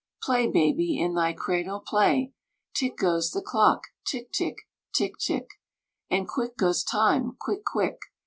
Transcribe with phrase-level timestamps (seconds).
[0.23, 2.33] Play, baby, in thy cradle play
[2.73, 4.55] Tick goes the clock, tick tick,
[4.95, 5.45] tick tick;
[6.09, 7.99] And quick goes time, quick, quick!